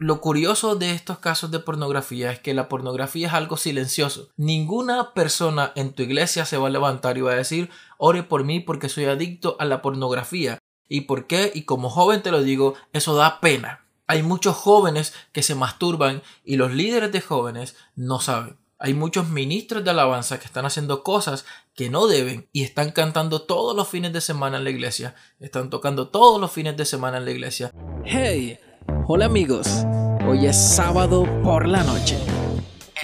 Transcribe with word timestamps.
Lo 0.00 0.20
curioso 0.20 0.76
de 0.76 0.92
estos 0.92 1.18
casos 1.18 1.50
de 1.50 1.58
pornografía 1.58 2.30
es 2.30 2.38
que 2.38 2.54
la 2.54 2.68
pornografía 2.68 3.26
es 3.26 3.34
algo 3.34 3.56
silencioso. 3.56 4.28
Ninguna 4.36 5.12
persona 5.12 5.72
en 5.74 5.92
tu 5.92 6.04
iglesia 6.04 6.44
se 6.44 6.56
va 6.56 6.68
a 6.68 6.70
levantar 6.70 7.18
y 7.18 7.22
va 7.22 7.32
a 7.32 7.36
decir, 7.36 7.68
ore 7.96 8.22
por 8.22 8.44
mí 8.44 8.60
porque 8.60 8.88
soy 8.88 9.06
adicto 9.06 9.56
a 9.58 9.64
la 9.64 9.82
pornografía. 9.82 10.58
¿Y 10.88 11.02
por 11.02 11.26
qué? 11.26 11.50
Y 11.52 11.62
como 11.62 11.90
joven 11.90 12.22
te 12.22 12.30
lo 12.30 12.44
digo, 12.44 12.74
eso 12.92 13.16
da 13.16 13.40
pena. 13.40 13.86
Hay 14.06 14.22
muchos 14.22 14.54
jóvenes 14.54 15.14
que 15.32 15.42
se 15.42 15.56
masturban 15.56 16.22
y 16.44 16.58
los 16.58 16.72
líderes 16.72 17.10
de 17.10 17.20
jóvenes 17.20 17.74
no 17.96 18.20
saben. 18.20 18.56
Hay 18.78 18.94
muchos 18.94 19.28
ministros 19.28 19.82
de 19.82 19.90
alabanza 19.90 20.38
que 20.38 20.46
están 20.46 20.64
haciendo 20.64 21.02
cosas 21.02 21.44
que 21.74 21.90
no 21.90 22.06
deben 22.06 22.48
y 22.52 22.62
están 22.62 22.92
cantando 22.92 23.42
todos 23.42 23.74
los 23.74 23.88
fines 23.88 24.12
de 24.12 24.20
semana 24.20 24.58
en 24.58 24.64
la 24.64 24.70
iglesia. 24.70 25.16
Están 25.40 25.70
tocando 25.70 26.06
todos 26.06 26.40
los 26.40 26.52
fines 26.52 26.76
de 26.76 26.84
semana 26.84 27.16
en 27.16 27.24
la 27.24 27.32
iglesia. 27.32 27.72
Hey, 28.04 28.60
hola 29.08 29.24
amigos. 29.24 29.86
Hoy 30.26 30.46
es 30.46 30.56
sábado 30.56 31.26
por 31.42 31.66
la 31.66 31.82
noche. 31.82 32.18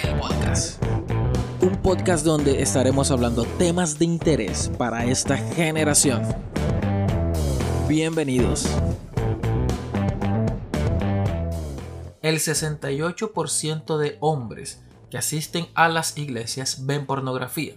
El 0.03 0.19
podcast. 0.19 0.83
Un 1.61 1.75
podcast 1.81 2.23
donde 2.23 2.61
estaremos 2.61 3.09
hablando 3.09 3.43
temas 3.57 3.97
de 3.97 4.05
interés 4.05 4.71
para 4.77 5.05
esta 5.05 5.35
generación. 5.35 6.21
Bienvenidos. 7.87 8.67
El 12.21 12.35
68% 12.35 13.97
de 13.97 14.17
hombres 14.19 14.83
que 15.09 15.17
asisten 15.17 15.65
a 15.73 15.89
las 15.89 16.17
iglesias 16.19 16.85
ven 16.85 17.07
pornografía. 17.07 17.75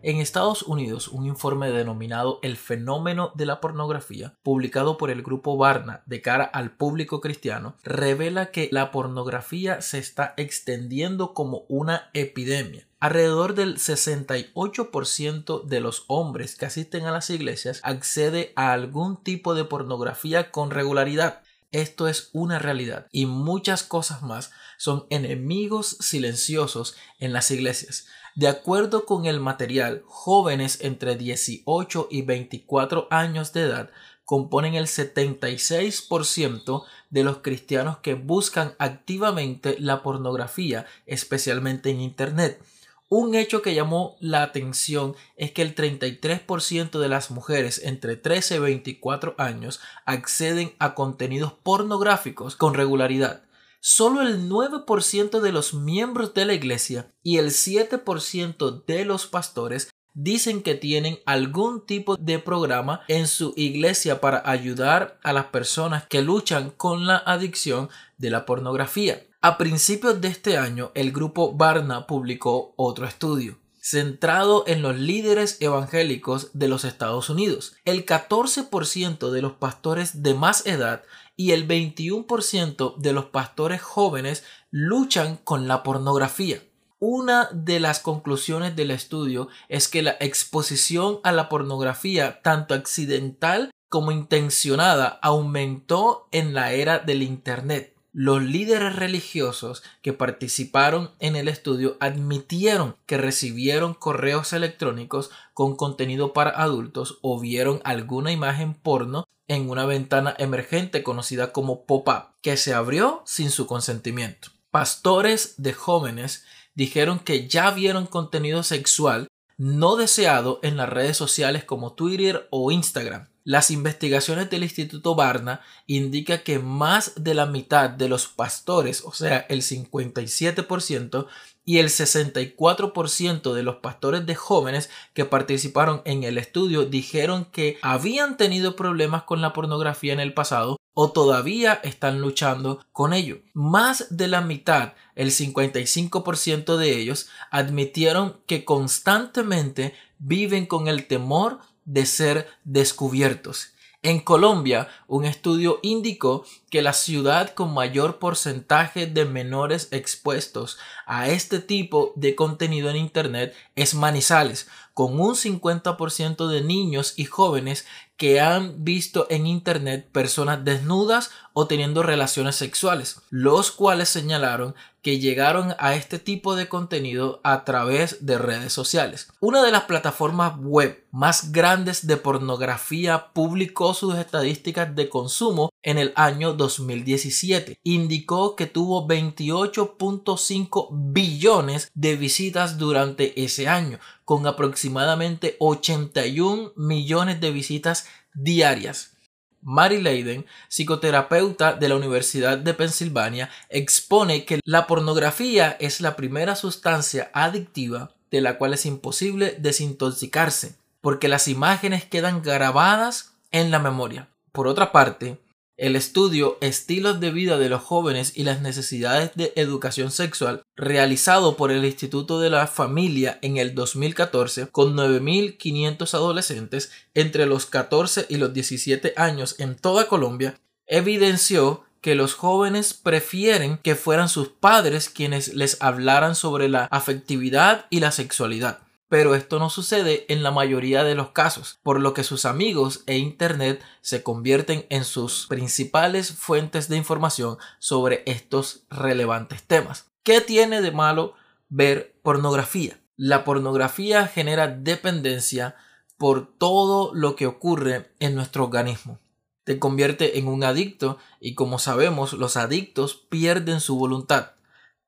En 0.00 0.20
Estados 0.20 0.62
Unidos, 0.62 1.08
un 1.08 1.26
informe 1.26 1.72
denominado 1.72 2.38
El 2.42 2.56
fenómeno 2.56 3.32
de 3.34 3.46
la 3.46 3.60
pornografía, 3.60 4.36
publicado 4.44 4.96
por 4.96 5.10
el 5.10 5.22
grupo 5.22 5.56
Barna 5.56 6.04
de 6.06 6.22
cara 6.22 6.44
al 6.44 6.70
público 6.70 7.20
cristiano, 7.20 7.74
revela 7.82 8.52
que 8.52 8.68
la 8.70 8.92
pornografía 8.92 9.80
se 9.80 9.98
está 9.98 10.34
extendiendo 10.36 11.34
como 11.34 11.64
una 11.68 12.10
epidemia. 12.14 12.86
Alrededor 13.00 13.56
del 13.56 13.78
68% 13.78 15.64
de 15.64 15.80
los 15.80 16.04
hombres 16.06 16.54
que 16.54 16.66
asisten 16.66 17.06
a 17.06 17.12
las 17.12 17.28
iglesias 17.30 17.80
accede 17.82 18.52
a 18.54 18.72
algún 18.72 19.22
tipo 19.22 19.56
de 19.56 19.64
pornografía 19.64 20.52
con 20.52 20.70
regularidad. 20.70 21.42
Esto 21.70 22.08
es 22.08 22.30
una 22.32 22.58
realidad 22.58 23.06
y 23.12 23.26
muchas 23.26 23.82
cosas 23.82 24.22
más 24.22 24.50
son 24.78 25.06
enemigos 25.10 25.98
silenciosos 26.00 26.96
en 27.18 27.32
las 27.32 27.50
iglesias. 27.50 28.06
De 28.34 28.48
acuerdo 28.48 29.04
con 29.04 29.26
el 29.26 29.40
material, 29.40 30.02
jóvenes 30.06 30.78
entre 30.80 31.16
18 31.16 32.08
y 32.10 32.22
24 32.22 33.08
años 33.10 33.52
de 33.52 33.62
edad 33.62 33.90
componen 34.24 34.74
el 34.74 34.86
76% 34.86 36.84
de 37.10 37.24
los 37.24 37.38
cristianos 37.38 37.98
que 37.98 38.14
buscan 38.14 38.74
activamente 38.78 39.76
la 39.80 40.02
pornografía, 40.02 40.86
especialmente 41.06 41.90
en 41.90 42.00
Internet. 42.00 42.62
Un 43.10 43.34
hecho 43.34 43.62
que 43.62 43.74
llamó 43.74 44.16
la 44.20 44.42
atención 44.42 45.16
es 45.36 45.50
que 45.52 45.62
el 45.62 45.74
33% 45.74 46.98
de 46.98 47.08
las 47.08 47.30
mujeres 47.30 47.80
entre 47.82 48.16
13 48.16 48.56
y 48.56 48.58
24 48.58 49.34
años 49.38 49.80
acceden 50.04 50.74
a 50.78 50.94
contenidos 50.94 51.54
pornográficos 51.54 52.54
con 52.54 52.74
regularidad. 52.74 53.44
Solo 53.80 54.20
el 54.20 54.50
9% 54.50 55.40
de 55.40 55.52
los 55.52 55.72
miembros 55.72 56.34
de 56.34 56.44
la 56.44 56.52
iglesia 56.52 57.10
y 57.22 57.38
el 57.38 57.46
7% 57.46 58.84
de 58.84 59.04
los 59.06 59.26
pastores 59.26 59.88
dicen 60.12 60.62
que 60.62 60.74
tienen 60.74 61.20
algún 61.24 61.86
tipo 61.86 62.16
de 62.16 62.38
programa 62.40 63.02
en 63.08 63.26
su 63.26 63.54
iglesia 63.56 64.20
para 64.20 64.42
ayudar 64.50 65.18
a 65.22 65.32
las 65.32 65.46
personas 65.46 66.06
que 66.08 66.20
luchan 66.20 66.70
con 66.70 67.06
la 67.06 67.16
adicción 67.16 67.88
de 68.18 68.30
la 68.30 68.44
pornografía. 68.44 69.27
A 69.40 69.56
principios 69.56 70.20
de 70.20 70.28
este 70.28 70.56
año, 70.56 70.90
el 70.96 71.12
grupo 71.12 71.52
Barna 71.52 72.08
publicó 72.08 72.74
otro 72.76 73.06
estudio 73.06 73.58
centrado 73.80 74.64
en 74.66 74.82
los 74.82 74.98
líderes 74.98 75.56
evangélicos 75.60 76.50
de 76.52 76.68
los 76.68 76.84
Estados 76.84 77.30
Unidos. 77.30 77.76
El 77.84 78.04
14% 78.04 79.30
de 79.30 79.40
los 79.40 79.52
pastores 79.52 80.22
de 80.22 80.34
más 80.34 80.66
edad 80.66 81.04
y 81.36 81.52
el 81.52 81.66
21% 81.66 82.96
de 82.98 83.12
los 83.12 83.26
pastores 83.26 83.80
jóvenes 83.80 84.44
luchan 84.70 85.36
con 85.36 85.68
la 85.68 85.82
pornografía. 85.82 86.60
Una 86.98 87.48
de 87.52 87.80
las 87.80 88.00
conclusiones 88.00 88.74
del 88.74 88.90
estudio 88.90 89.48
es 89.68 89.88
que 89.88 90.02
la 90.02 90.16
exposición 90.20 91.20
a 91.22 91.32
la 91.32 91.48
pornografía, 91.48 92.42
tanto 92.42 92.74
accidental 92.74 93.70
como 93.88 94.10
intencionada, 94.10 95.18
aumentó 95.22 96.28
en 96.32 96.52
la 96.52 96.72
era 96.72 96.98
del 96.98 97.22
Internet. 97.22 97.97
Los 98.20 98.42
líderes 98.42 98.96
religiosos 98.96 99.84
que 100.02 100.12
participaron 100.12 101.12
en 101.20 101.36
el 101.36 101.46
estudio 101.46 101.96
admitieron 102.00 102.96
que 103.06 103.16
recibieron 103.16 103.94
correos 103.94 104.52
electrónicos 104.52 105.30
con 105.54 105.76
contenido 105.76 106.32
para 106.32 106.50
adultos 106.50 107.20
o 107.22 107.38
vieron 107.38 107.80
alguna 107.84 108.32
imagen 108.32 108.74
porno 108.74 109.22
en 109.46 109.70
una 109.70 109.86
ventana 109.86 110.34
emergente 110.36 111.04
conocida 111.04 111.52
como 111.52 111.84
pop-up 111.84 112.34
que 112.42 112.56
se 112.56 112.74
abrió 112.74 113.22
sin 113.24 113.52
su 113.52 113.68
consentimiento. 113.68 114.48
Pastores 114.72 115.54
de 115.58 115.72
jóvenes 115.72 116.44
dijeron 116.74 117.20
que 117.20 117.46
ya 117.46 117.70
vieron 117.70 118.06
contenido 118.06 118.64
sexual 118.64 119.28
no 119.58 119.94
deseado 119.94 120.58
en 120.64 120.76
las 120.76 120.88
redes 120.88 121.16
sociales 121.16 121.62
como 121.62 121.92
Twitter 121.92 122.48
o 122.50 122.72
Instagram 122.72 123.28
las 123.48 123.70
investigaciones 123.70 124.50
del 124.50 124.62
Instituto 124.62 125.14
Barna 125.14 125.62
indican 125.86 126.40
que 126.44 126.58
más 126.58 127.14
de 127.16 127.32
la 127.32 127.46
mitad 127.46 127.88
de 127.88 128.06
los 128.06 128.26
pastores, 128.26 129.02
o 129.06 129.12
sea, 129.14 129.38
el 129.48 129.62
57%, 129.62 131.26
y 131.64 131.78
el 131.78 131.88
64% 131.88 133.54
de 133.54 133.62
los 133.62 133.76
pastores 133.76 134.26
de 134.26 134.34
jóvenes 134.34 134.90
que 135.14 135.24
participaron 135.24 136.02
en 136.04 136.24
el 136.24 136.36
estudio 136.36 136.84
dijeron 136.84 137.46
que 137.46 137.78
habían 137.80 138.36
tenido 138.36 138.76
problemas 138.76 139.22
con 139.22 139.40
la 139.40 139.54
pornografía 139.54 140.12
en 140.12 140.20
el 140.20 140.34
pasado 140.34 140.76
o 140.92 141.12
todavía 141.12 141.80
están 141.84 142.20
luchando 142.20 142.84
con 142.92 143.14
ello. 143.14 143.38
Más 143.54 144.08
de 144.10 144.28
la 144.28 144.42
mitad, 144.42 144.92
el 145.14 145.30
55% 145.30 146.76
de 146.76 146.98
ellos, 146.98 147.30
admitieron 147.50 148.36
que 148.46 148.66
constantemente 148.66 149.94
viven 150.18 150.66
con 150.66 150.88
el 150.88 151.06
temor 151.06 151.60
de 151.88 152.04
ser 152.04 152.46
descubiertos. 152.64 153.72
En 154.02 154.20
Colombia, 154.20 154.88
un 155.08 155.24
estudio 155.24 155.80
indicó 155.82 156.44
que 156.70 156.82
la 156.82 156.92
ciudad 156.92 157.52
con 157.54 157.74
mayor 157.74 158.20
porcentaje 158.20 159.06
de 159.06 159.24
menores 159.24 159.88
expuestos 159.90 160.78
a 161.04 161.28
este 161.28 161.58
tipo 161.58 162.12
de 162.14 162.36
contenido 162.36 162.90
en 162.90 162.96
Internet 162.96 163.56
es 163.74 163.94
Manizales, 163.94 164.68
con 164.98 165.20
un 165.20 165.36
50% 165.36 166.48
de 166.48 166.60
niños 166.60 167.14
y 167.14 167.24
jóvenes 167.24 167.86
que 168.16 168.40
han 168.40 168.82
visto 168.82 169.28
en 169.30 169.46
Internet 169.46 170.08
personas 170.10 170.64
desnudas 170.64 171.30
o 171.52 171.68
teniendo 171.68 172.02
relaciones 172.02 172.56
sexuales, 172.56 173.20
los 173.30 173.70
cuales 173.70 174.08
señalaron 174.08 174.74
que 175.00 175.20
llegaron 175.20 175.76
a 175.78 175.94
este 175.94 176.18
tipo 176.18 176.56
de 176.56 176.68
contenido 176.68 177.40
a 177.44 177.64
través 177.64 178.26
de 178.26 178.38
redes 178.38 178.72
sociales. 178.72 179.28
Una 179.38 179.62
de 179.62 179.70
las 179.70 179.84
plataformas 179.84 180.54
web 180.58 181.04
más 181.12 181.52
grandes 181.52 182.08
de 182.08 182.16
pornografía 182.16 183.28
publicó 183.32 183.94
sus 183.94 184.16
estadísticas 184.16 184.96
de 184.96 185.08
consumo 185.08 185.70
en 185.82 185.98
el 185.98 186.12
año 186.16 186.52
2017. 186.52 187.78
Indicó 187.82 188.56
que 188.56 188.66
tuvo 188.66 189.06
28.5 189.06 190.88
billones 190.90 191.90
de 191.94 192.16
visitas 192.16 192.78
durante 192.78 193.42
ese 193.42 193.68
año, 193.68 193.98
con 194.24 194.46
aproximadamente 194.46 195.56
81 195.58 196.72
millones 196.76 197.40
de 197.40 197.50
visitas 197.50 198.06
diarias. 198.34 199.14
Mary 199.60 200.00
Leiden, 200.00 200.46
psicoterapeuta 200.68 201.74
de 201.74 201.88
la 201.88 201.96
Universidad 201.96 202.58
de 202.58 202.74
Pensilvania, 202.74 203.50
expone 203.68 204.44
que 204.44 204.60
la 204.64 204.86
pornografía 204.86 205.76
es 205.80 206.00
la 206.00 206.16
primera 206.16 206.54
sustancia 206.54 207.30
adictiva 207.34 208.12
de 208.30 208.40
la 208.40 208.58
cual 208.58 208.74
es 208.74 208.86
imposible 208.86 209.56
desintoxicarse, 209.58 210.76
porque 211.00 211.28
las 211.28 211.48
imágenes 211.48 212.04
quedan 212.04 212.42
grabadas 212.42 213.32
en 213.50 213.70
la 213.70 213.78
memoria. 213.78 214.28
Por 214.52 214.68
otra 214.68 214.92
parte, 214.92 215.38
el 215.78 215.94
estudio 215.94 216.58
Estilos 216.60 217.20
de 217.20 217.30
vida 217.30 217.56
de 217.56 217.68
los 217.68 217.82
jóvenes 217.82 218.32
y 218.34 218.42
las 218.42 218.60
necesidades 218.60 219.30
de 219.36 219.52
educación 219.54 220.10
sexual, 220.10 220.62
realizado 220.76 221.56
por 221.56 221.70
el 221.70 221.84
Instituto 221.84 222.40
de 222.40 222.50
la 222.50 222.66
Familia 222.66 223.38
en 223.42 223.56
el 223.56 223.76
2014 223.76 224.66
con 224.66 224.96
9.500 224.96 226.14
adolescentes 226.14 226.90
entre 227.14 227.46
los 227.46 227.66
14 227.66 228.26
y 228.28 228.36
los 228.36 228.52
17 228.52 229.14
años 229.16 229.54
en 229.58 229.76
toda 229.76 230.08
Colombia, 230.08 230.58
evidenció 230.86 231.84
que 232.00 232.16
los 232.16 232.34
jóvenes 232.34 232.92
prefieren 232.92 233.78
que 233.78 233.94
fueran 233.94 234.28
sus 234.28 234.48
padres 234.48 235.08
quienes 235.08 235.54
les 235.54 235.80
hablaran 235.80 236.34
sobre 236.34 236.68
la 236.68 236.84
afectividad 236.86 237.86
y 237.90 238.00
la 238.00 238.10
sexualidad. 238.10 238.80
Pero 239.08 239.34
esto 239.34 239.58
no 239.58 239.70
sucede 239.70 240.26
en 240.28 240.42
la 240.42 240.50
mayoría 240.50 241.02
de 241.02 241.14
los 241.14 241.30
casos, 241.30 241.78
por 241.82 242.00
lo 242.00 242.12
que 242.12 242.24
sus 242.24 242.44
amigos 242.44 243.02
e 243.06 243.16
Internet 243.16 243.82
se 244.02 244.22
convierten 244.22 244.86
en 244.90 245.04
sus 245.04 245.46
principales 245.46 246.32
fuentes 246.32 246.88
de 246.88 246.96
información 246.96 247.56
sobre 247.78 248.22
estos 248.26 248.84
relevantes 248.90 249.62
temas. 249.62 250.10
¿Qué 250.22 250.40
tiene 250.40 250.82
de 250.82 250.92
malo 250.92 251.34
ver 251.68 252.18
pornografía? 252.22 253.00
La 253.16 253.44
pornografía 253.44 254.26
genera 254.26 254.68
dependencia 254.68 255.74
por 256.18 256.46
todo 256.58 257.14
lo 257.14 257.34
que 257.34 257.46
ocurre 257.46 258.12
en 258.20 258.34
nuestro 258.34 258.64
organismo. 258.64 259.18
Te 259.64 259.78
convierte 259.78 260.38
en 260.38 260.48
un 260.48 260.64
adicto 260.64 261.18
y 261.40 261.54
como 261.54 261.78
sabemos 261.78 262.32
los 262.34 262.56
adictos 262.56 263.14
pierden 263.28 263.80
su 263.80 263.96
voluntad. 263.96 264.52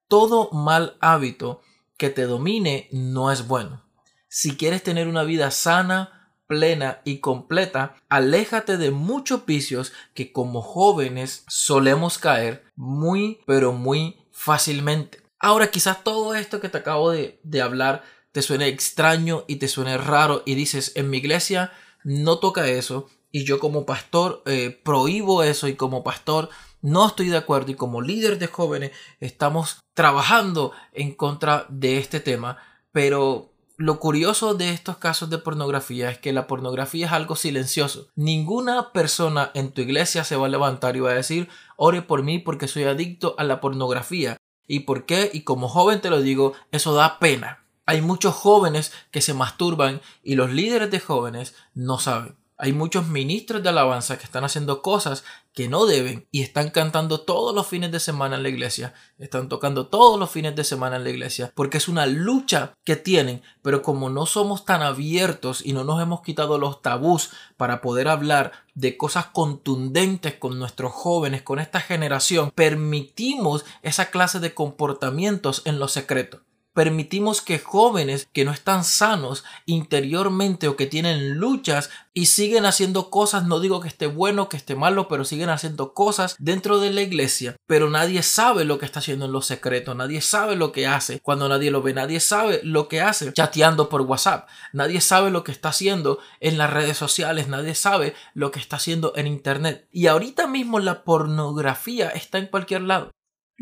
Todo 0.08 0.50
mal 0.52 0.96
hábito 1.00 1.60
que 1.96 2.10
te 2.10 2.22
domine 2.22 2.88
no 2.92 3.30
es 3.30 3.46
bueno. 3.46 3.89
Si 4.32 4.56
quieres 4.56 4.84
tener 4.84 5.08
una 5.08 5.24
vida 5.24 5.50
sana, 5.50 6.36
plena 6.46 7.00
y 7.04 7.18
completa, 7.18 7.96
aléjate 8.08 8.76
de 8.76 8.92
muchos 8.92 9.44
vicios 9.44 9.92
que 10.14 10.30
como 10.30 10.62
jóvenes 10.62 11.44
solemos 11.48 12.18
caer 12.18 12.64
muy 12.76 13.40
pero 13.44 13.72
muy 13.72 14.24
fácilmente. 14.30 15.20
Ahora 15.40 15.72
quizás 15.72 16.04
todo 16.04 16.36
esto 16.36 16.60
que 16.60 16.68
te 16.68 16.78
acabo 16.78 17.10
de, 17.10 17.40
hablar 17.60 18.04
te 18.30 18.42
suene 18.42 18.68
extraño 18.68 19.44
y 19.48 19.56
te 19.56 19.66
suene 19.66 19.98
raro 19.98 20.44
y 20.46 20.54
dices 20.54 20.92
en 20.94 21.10
mi 21.10 21.18
iglesia 21.18 21.72
no 22.04 22.38
toca 22.38 22.68
eso 22.68 23.08
y 23.32 23.44
yo 23.44 23.58
como 23.58 23.84
pastor 23.84 24.44
eh, 24.46 24.80
prohíbo 24.84 25.42
eso 25.42 25.66
y 25.66 25.74
como 25.74 26.04
pastor 26.04 26.50
no 26.82 27.08
estoy 27.08 27.30
de 27.30 27.36
acuerdo 27.36 27.72
y 27.72 27.74
como 27.74 28.00
líder 28.00 28.38
de 28.38 28.46
jóvenes 28.46 28.92
estamos 29.18 29.80
trabajando 29.92 30.70
en 30.92 31.14
contra 31.14 31.66
de 31.68 31.98
este 31.98 32.20
tema 32.20 32.58
pero 32.92 33.49
lo 33.80 33.98
curioso 33.98 34.52
de 34.52 34.74
estos 34.74 34.98
casos 34.98 35.30
de 35.30 35.38
pornografía 35.38 36.10
es 36.10 36.18
que 36.18 36.34
la 36.34 36.46
pornografía 36.46 37.06
es 37.06 37.12
algo 37.12 37.34
silencioso. 37.34 38.08
Ninguna 38.14 38.92
persona 38.92 39.50
en 39.54 39.72
tu 39.72 39.80
iglesia 39.80 40.22
se 40.22 40.36
va 40.36 40.44
a 40.44 40.50
levantar 40.50 40.96
y 40.96 41.00
va 41.00 41.12
a 41.12 41.14
decir, 41.14 41.48
ore 41.78 42.02
por 42.02 42.22
mí 42.22 42.38
porque 42.38 42.68
soy 42.68 42.84
adicto 42.84 43.34
a 43.38 43.44
la 43.44 43.62
pornografía. 43.62 44.36
¿Y 44.66 44.80
por 44.80 45.06
qué? 45.06 45.30
Y 45.32 45.44
como 45.44 45.66
joven 45.66 46.02
te 46.02 46.10
lo 46.10 46.20
digo, 46.20 46.52
eso 46.72 46.92
da 46.92 47.18
pena. 47.18 47.64
Hay 47.86 48.02
muchos 48.02 48.34
jóvenes 48.34 48.92
que 49.10 49.22
se 49.22 49.32
masturban 49.32 50.02
y 50.22 50.34
los 50.34 50.50
líderes 50.50 50.90
de 50.90 51.00
jóvenes 51.00 51.54
no 51.72 51.98
saben. 51.98 52.36
Hay 52.62 52.74
muchos 52.74 53.08
ministros 53.08 53.62
de 53.62 53.70
alabanza 53.70 54.18
que 54.18 54.24
están 54.24 54.44
haciendo 54.44 54.82
cosas 54.82 55.24
que 55.54 55.66
no 55.66 55.86
deben 55.86 56.28
y 56.30 56.42
están 56.42 56.68
cantando 56.68 57.20
todos 57.22 57.54
los 57.54 57.66
fines 57.66 57.90
de 57.90 58.00
semana 58.00 58.36
en 58.36 58.42
la 58.42 58.50
iglesia, 58.50 58.92
están 59.18 59.48
tocando 59.48 59.86
todos 59.86 60.20
los 60.20 60.30
fines 60.30 60.54
de 60.54 60.64
semana 60.64 60.96
en 60.96 61.04
la 61.04 61.08
iglesia, 61.08 61.52
porque 61.54 61.78
es 61.78 61.88
una 61.88 62.04
lucha 62.04 62.74
que 62.84 62.96
tienen, 62.96 63.40
pero 63.62 63.80
como 63.80 64.10
no 64.10 64.26
somos 64.26 64.66
tan 64.66 64.82
abiertos 64.82 65.64
y 65.64 65.72
no 65.72 65.84
nos 65.84 66.02
hemos 66.02 66.20
quitado 66.20 66.58
los 66.58 66.82
tabús 66.82 67.30
para 67.56 67.80
poder 67.80 68.08
hablar 68.08 68.52
de 68.74 68.98
cosas 68.98 69.24
contundentes 69.26 70.34
con 70.34 70.58
nuestros 70.58 70.92
jóvenes, 70.92 71.40
con 71.40 71.60
esta 71.60 71.80
generación, 71.80 72.50
permitimos 72.54 73.64
esa 73.80 74.10
clase 74.10 74.38
de 74.38 74.52
comportamientos 74.52 75.62
en 75.64 75.78
lo 75.78 75.88
secreto 75.88 76.42
permitimos 76.72 77.40
que 77.40 77.58
jóvenes 77.58 78.28
que 78.32 78.44
no 78.44 78.52
están 78.52 78.84
sanos 78.84 79.44
interiormente 79.66 80.68
o 80.68 80.76
que 80.76 80.86
tienen 80.86 81.34
luchas 81.34 81.90
y 82.12 82.26
siguen 82.26 82.66
haciendo 82.66 83.10
cosas, 83.10 83.46
no 83.46 83.60
digo 83.60 83.80
que 83.80 83.88
esté 83.88 84.06
bueno, 84.06 84.48
que 84.48 84.56
esté 84.56 84.74
malo, 84.74 85.08
pero 85.08 85.24
siguen 85.24 85.48
haciendo 85.48 85.94
cosas 85.94 86.36
dentro 86.38 86.80
de 86.80 86.90
la 86.90 87.02
iglesia, 87.02 87.56
pero 87.66 87.88
nadie 87.88 88.22
sabe 88.22 88.64
lo 88.64 88.78
que 88.78 88.86
está 88.86 88.98
haciendo 88.98 89.26
en 89.26 89.32
los 89.32 89.46
secretos, 89.46 89.94
nadie 89.96 90.20
sabe 90.20 90.56
lo 90.56 90.72
que 90.72 90.86
hace 90.86 91.20
cuando 91.20 91.48
nadie 91.48 91.70
lo 91.70 91.82
ve, 91.82 91.94
nadie 91.94 92.20
sabe 92.20 92.60
lo 92.62 92.88
que 92.88 93.00
hace 93.00 93.32
chateando 93.32 93.88
por 93.88 94.02
WhatsApp, 94.02 94.48
nadie 94.72 95.00
sabe 95.00 95.30
lo 95.30 95.44
que 95.44 95.52
está 95.52 95.70
haciendo 95.70 96.18
en 96.40 96.58
las 96.58 96.70
redes 96.70 96.96
sociales, 96.96 97.48
nadie 97.48 97.74
sabe 97.74 98.14
lo 98.34 98.50
que 98.50 98.58
está 98.58 98.76
haciendo 98.76 99.12
en 99.16 99.26
internet. 99.26 99.88
Y 99.92 100.06
ahorita 100.06 100.46
mismo 100.46 100.78
la 100.78 101.04
pornografía 101.04 102.08
está 102.10 102.38
en 102.38 102.46
cualquier 102.46 102.82
lado. 102.82 103.10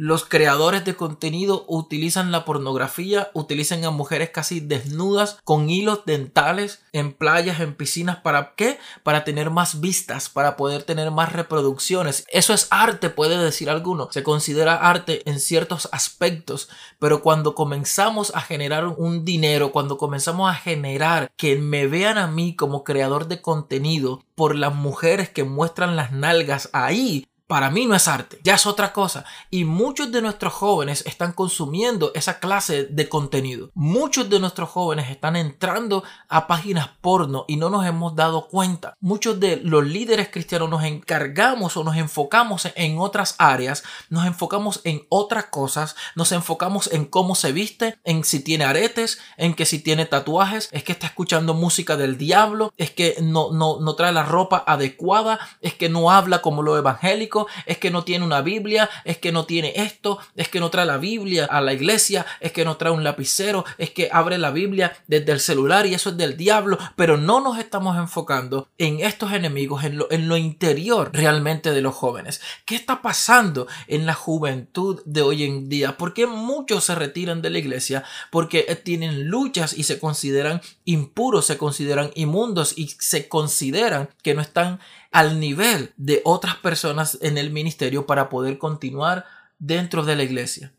Los 0.01 0.25
creadores 0.25 0.85
de 0.85 0.95
contenido 0.95 1.65
utilizan 1.67 2.31
la 2.31 2.45
pornografía, 2.45 3.33
utilizan 3.35 3.85
a 3.85 3.91
mujeres 3.91 4.31
casi 4.31 4.61
desnudas 4.61 5.41
con 5.43 5.69
hilos 5.69 6.03
dentales 6.07 6.85
en 6.93 7.13
playas, 7.13 7.59
en 7.59 7.75
piscinas. 7.75 8.19
¿Para 8.19 8.55
qué? 8.55 8.79
Para 9.03 9.25
tener 9.25 9.51
más 9.51 9.81
vistas, 9.81 10.29
para 10.29 10.57
poder 10.57 10.85
tener 10.85 11.11
más 11.11 11.33
reproducciones. 11.33 12.25
Eso 12.31 12.55
es 12.55 12.69
arte, 12.71 13.11
puede 13.11 13.39
decir 13.39 13.71
alguno. 13.71 14.07
Se 14.13 14.23
considera 14.23 14.77
arte 14.77 15.29
en 15.29 15.41
ciertos 15.41 15.89
aspectos, 15.91 16.69
pero 17.01 17.21
cuando 17.21 17.57
comenzamos 17.57 18.33
a 18.37 18.41
generar 18.41 18.87
un 18.87 19.25
dinero, 19.25 19.73
cuando 19.73 19.99
comenzamos 19.99 20.49
a 20.49 20.55
generar 20.55 21.33
que 21.37 21.57
me 21.57 21.89
vean 21.89 22.19
a 22.19 22.29
mí 22.29 22.55
como 22.55 22.85
creador 22.85 23.27
de 23.27 23.43
contenido 23.43 24.23
por 24.37 24.55
las 24.55 24.73
mujeres 24.73 25.29
que 25.29 25.43
muestran 25.43 25.97
las 25.97 26.13
nalgas 26.13 26.71
ahí, 26.73 27.27
para 27.49 27.71
mí 27.71 27.87
no 27.87 27.95
es 27.95 28.07
arte, 28.09 28.39
ya 28.45 28.55
es 28.57 28.67
otra 28.67 28.93
cosa. 28.93 29.25
Y 29.51 29.65
muchos 29.65 30.13
de 30.13 30.21
nuestros 30.21 30.53
jóvenes 30.53 31.03
están 31.07 31.33
consumiendo 31.33 32.13
esa 32.15 32.41
clase 32.41 32.85
de 32.85 33.09
contenido. 33.09 33.71
Muchos 33.75 34.29
de 34.29 34.39
nuestros 34.39 34.69
jóvenes 34.69 35.11
están 35.11 35.35
entrando 35.35 36.05
a 36.29 36.47
páginas 36.47 36.91
porno 37.01 37.47
y 37.49 37.57
no 37.57 37.71
nos 37.71 37.87
hemos 37.87 38.15
dado 38.15 38.49
cuenta. 38.49 38.93
Muchos 39.01 39.41
de 39.41 39.57
los 39.65 39.87
líderes 39.87 40.29
cristianos 40.29 40.69
nos 40.69 40.85
encargamos 40.85 41.79
o 41.79 41.85
nos 41.85 41.97
enfocamos 41.97 42.69
en 42.75 42.99
otras 42.99 43.35
áreas, 43.39 43.83
nos 44.11 44.27
enfocamos 44.27 44.83
en 44.85 45.07
otras 45.09 45.47
cosas, 45.47 45.97
nos 46.15 46.33
enfocamos 46.33 46.93
en 46.93 47.07
cómo 47.07 47.35
se 47.35 47.53
viste, 47.53 47.99
en 48.05 48.25
si 48.25 48.41
tiene 48.41 48.67
aretes, 48.67 49.21
en 49.39 49.55
que 49.55 49.65
si 49.65 49.79
tiene 49.79 50.05
tatuajes, 50.05 50.69
es 50.71 50.85
que 50.85 50.93
está 50.93 51.07
escuchando 51.07 51.55
música 51.55 51.97
del 51.97 52.19
diablo, 52.19 52.75
es 52.77 52.91
que 52.91 53.17
no, 53.23 53.53
no, 53.53 53.81
no 53.81 53.95
trae 53.95 54.13
la 54.13 54.23
ropa 54.23 54.63
adecuada, 54.67 55.39
es 55.63 55.73
que 55.73 55.89
no 55.89 56.11
habla 56.11 56.43
como 56.43 56.63
lo 56.63 56.77
evangélico 56.77 57.38
es 57.67 57.79
que 57.79 57.91
no 57.91 58.05
tiene 58.05 58.25
una 58.25 58.41
Biblia, 58.41 58.89
es 59.05 59.19
que 59.19 59.33
no 59.33 59.45
tiene 59.45 59.73
esto, 59.77 60.19
es 60.37 60.49
que 60.49 60.61
no 60.61 60.71
trae 60.71 60.87
la 60.87 60.99
Biblia 60.99 61.47
a 61.47 61.61
la 61.61 61.73
iglesia, 61.73 62.27
es 62.41 62.53
que 62.53 62.65
no 62.65 62.77
trae 62.77 62.93
un 62.93 63.05
lapicero, 63.05 63.65
es 63.79 63.91
que 63.91 64.09
abre 64.13 64.39
la 64.39 64.51
Biblia 64.51 64.97
desde 65.07 65.33
el 65.33 65.41
celular 65.41 65.87
y 65.87 65.95
eso 65.95 66.11
es 66.11 66.17
del 66.17 66.37
diablo, 66.37 66.79
pero 66.97 67.17
no 67.17 67.41
nos 67.41 67.59
estamos 67.59 67.97
enfocando 67.97 68.69
en 68.79 69.01
estos 69.01 69.33
enemigos, 69.33 69.85
en 69.85 69.99
lo, 69.99 70.11
en 70.11 70.29
lo 70.29 70.37
interior 70.37 71.11
realmente 71.13 71.73
de 71.73 71.83
los 71.83 71.95
jóvenes. 71.95 72.41
¿Qué 72.65 72.75
está 72.75 73.03
pasando 73.03 73.67
en 73.87 74.07
la 74.07 74.15
juventud 74.15 75.03
de 75.05 75.23
hoy 75.23 75.45
en 75.45 75.69
día? 75.69 75.97
¿Por 75.97 76.15
qué 76.15 76.27
muchos 76.27 76.85
se 76.85 76.95
retiran 76.95 77.43
de 77.43 77.51
la 77.51 77.59
iglesia? 77.59 78.05
Porque 78.31 78.63
tienen 78.85 79.29
luchas 79.29 79.77
y 79.77 79.85
se 79.85 79.99
consideran 79.99 80.61
impuros, 80.85 81.47
se 81.47 81.59
consideran 81.59 82.11
inmundos 82.15 82.77
y 82.77 82.89
se 82.99 83.29
consideran 83.29 84.09
que 84.23 84.35
no 84.35 84.41
están 84.41 84.81
al 85.11 85.41
nivel 85.41 85.93
de 85.97 86.23
otras 86.25 86.57
personas 86.57 87.19
en 87.23 87.39
el 87.39 87.51
ministerio 87.51 88.07
para 88.07 88.29
poder 88.29 88.59
continuar 88.59 89.25
dentro 89.59 90.05
de 90.05 90.17
la 90.17 90.23
iglesia. 90.23 90.73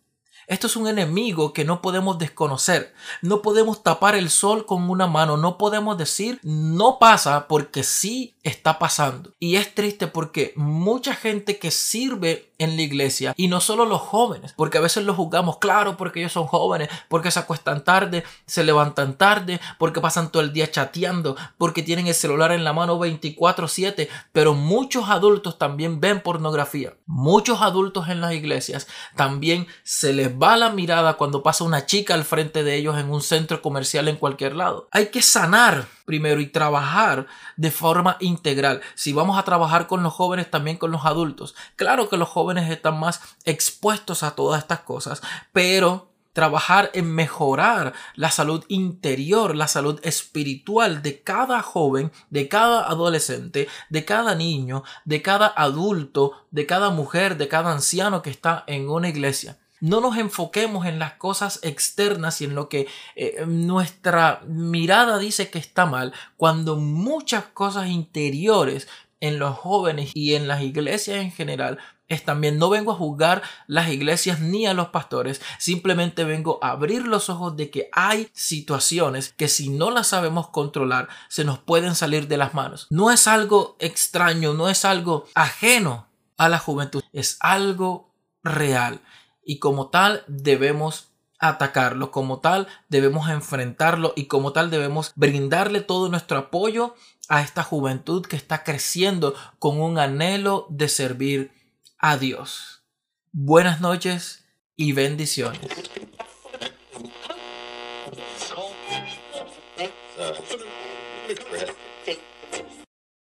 Esto 0.50 0.66
es 0.66 0.76
un 0.76 0.88
enemigo 0.88 1.54
que 1.54 1.64
no 1.64 1.80
podemos 1.80 2.18
desconocer. 2.18 2.92
No 3.22 3.44
podemos 3.44 3.84
tapar 3.84 4.16
el 4.16 4.32
sol 4.32 4.66
con 4.66 4.90
una 4.90 5.06
mano. 5.06 5.38
No 5.38 5.60
podemos 5.60 5.96
decir 5.96 6.40
no 6.42 6.98
pasa 6.98 7.48
porque 7.48 7.84
sí 7.84 8.36
está 8.42 8.80
pasando. 8.80 9.32
Y 9.40 9.58
es 9.58 9.76
triste 9.76 10.08
porque 10.08 10.54
mucha 10.56 11.14
gente 11.14 11.60
que 11.60 11.70
sirve 11.70 12.49
en 12.60 12.76
la 12.76 12.84
iglesia 12.84 13.34
y 13.36 13.48
no 13.48 13.62
solo 13.62 13.86
los 13.86 14.02
jóvenes, 14.02 14.54
porque 14.56 14.78
a 14.78 14.82
veces 14.82 15.06
los 15.06 15.16
juzgamos, 15.16 15.58
claro, 15.58 15.98
porque 15.98 16.20
ellos 16.20 16.34
son 16.34 16.46
jóvenes, 16.46 16.90
porque 17.08 17.32
se 17.32 17.40
acuestan 17.40 17.84
tarde, 17.84 18.24
se 18.46 18.64
levantan 18.64 19.18
tarde, 19.18 19.60
porque 19.78 20.02
pasan 20.02 20.32
todo 20.32 20.44
el 20.44 20.54
día 20.54 20.70
chateando, 20.70 21.36
porque 21.58 21.82
tienen 21.82 22.08
el 22.08 22.14
celular 22.14 22.52
en 22.52 22.64
la 22.64 22.74
mano 22.74 23.00
24/7, 23.00 24.10
pero 24.32 24.54
muchos 24.54 25.10
adultos 25.10 25.58
también 25.58 26.00
ven 26.00 26.22
pornografía. 26.22 26.94
Muchos 27.08 27.62
adultos 27.62 28.10
en 28.10 28.22
las 28.22 28.34
iglesias 28.34 28.88
también 29.16 29.68
se 29.84 30.14
les 30.14 30.32
va 30.32 30.58
la 30.58 30.70
mirada 30.70 31.14
cuando 31.14 31.42
pasa 31.42 31.64
una 31.64 31.86
chica 31.86 32.14
al 32.14 32.26
frente 32.26 32.64
de 32.64 32.76
ellos 32.76 32.98
en 32.98 33.10
un 33.10 33.22
centro 33.22 33.62
comercial 33.62 34.08
en 34.08 34.18
cualquier 34.18 34.56
lado. 34.56 34.88
Hay 34.92 35.08
que 35.08 35.22
sanar 35.22 35.88
primero 36.10 36.42
y 36.42 36.48
trabajar 36.48 37.28
de 37.56 37.70
forma 37.70 38.18
integral. 38.20 38.82
Si 38.96 39.14
vamos 39.14 39.38
a 39.38 39.44
trabajar 39.44 39.86
con 39.86 40.02
los 40.02 40.12
jóvenes, 40.12 40.50
también 40.50 40.78
con 40.78 40.90
los 40.90 41.06
adultos. 41.06 41.54
Claro 41.76 42.10
que 42.10 42.18
los 42.18 42.28
jóvenes 42.28 42.49
están 42.58 43.00
más 43.00 43.22
expuestos 43.46 44.24
a 44.24 44.32
todas 44.32 44.62
estas 44.62 44.80
cosas, 44.82 45.22
pero 45.54 46.10
trabajar 46.34 46.92
en 46.94 47.12
mejorar 47.12 47.94
la 48.16 48.32
salud 48.32 48.64
interior, 48.68 49.56
la 49.56 49.68
salud 49.68 50.00
espiritual 50.04 51.02
de 51.02 51.22
cada 51.22 51.62
joven, 51.62 52.12
de 52.30 52.48
cada 52.48 52.88
adolescente, 52.88 53.68
de 53.90 54.06
cada 54.06 54.36
niño, 54.36 54.84
de 55.06 55.22
cada 55.22 55.48
adulto, 55.48 56.46
de 56.52 56.66
cada 56.66 56.92
mujer, 56.92 57.38
de 57.38 57.48
cada 57.48 57.72
anciano 57.72 58.22
que 58.22 58.30
está 58.30 58.64
en 58.68 58.90
una 58.90 59.10
iglesia. 59.10 59.58
No 59.82 60.02
nos 60.02 60.18
enfoquemos 60.18 60.86
en 60.86 61.00
las 61.00 61.14
cosas 61.14 61.60
externas 61.64 62.42
y 62.42 62.46
en 62.46 62.56
lo 62.56 62.68
que 62.68 62.88
eh, 63.16 63.46
nuestra 63.48 64.42
mirada 64.46 65.18
dice 65.18 65.50
que 65.50 65.60
está 65.60 65.86
mal, 65.86 66.14
cuando 66.38 66.76
muchas 66.76 67.46
cosas 67.46 67.88
interiores 67.88 68.88
en 69.22 69.40
los 69.40 69.58
jóvenes 69.58 70.12
y 70.14 70.36
en 70.36 70.48
las 70.48 70.62
iglesias 70.62 71.18
en 71.18 71.32
general 71.32 71.80
es 72.10 72.26
también 72.26 72.58
no 72.58 72.70
vengo 72.70 72.92
a 72.92 72.96
juzgar 72.96 73.42
las 73.68 73.90
iglesias 73.90 74.42
ni 74.42 74.66
a 74.66 74.74
los 74.74 74.90
pastores, 74.90 75.42
simplemente 75.60 76.24
vengo 76.26 76.60
a 76.62 76.72
abrir 76.72 77.08
los 77.08 77.30
ojos 77.30 77.56
de 77.56 77.70
que 77.70 77.90
hay 77.94 78.30
situaciones 78.34 79.34
que 79.38 79.48
si 79.48 79.70
no 79.70 79.92
las 79.92 80.08
sabemos 80.08 80.50
controlar 80.50 81.08
se 81.30 81.46
nos 81.46 81.60
pueden 81.60 81.96
salir 81.96 82.28
de 82.28 82.38
las 82.38 82.54
manos. 82.54 82.88
No 82.90 83.12
es 83.12 83.28
algo 83.28 83.78
extraño, 83.80 84.54
no 84.54 84.70
es 84.70 84.84
algo 84.84 85.26
ajeno 85.36 86.08
a 86.38 86.50
la 86.50 86.60
juventud, 86.60 87.04
es 87.14 87.38
algo 87.40 88.14
real 88.44 89.02
y 89.46 89.60
como 89.60 89.90
tal 89.90 90.24
debemos 90.28 91.12
atacarlo, 91.40 92.12
como 92.12 92.40
tal 92.40 92.68
debemos 92.90 93.30
enfrentarlo 93.30 94.14
y 94.16 94.26
como 94.26 94.52
tal 94.52 94.70
debemos 94.70 95.14
brindarle 95.16 95.82
todo 95.82 96.10
nuestro 96.10 96.38
apoyo 96.38 96.96
a 97.30 97.42
esta 97.42 97.64
juventud 97.64 98.26
que 98.26 98.36
está 98.36 98.64
creciendo 98.64 99.36
con 99.60 99.80
un 99.80 100.00
anhelo 100.00 100.66
de 100.70 100.90
servir 100.90 101.59
adiós. 102.00 102.84
Buenas 103.32 103.82
noches 103.82 104.46
y 104.76 104.94
bendiciones. 104.94 105.62